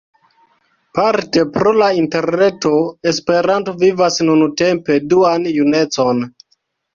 [0.99, 2.71] Parte pro la Interreto,
[3.11, 6.25] Esperanto vivas nuntempe duan junecon.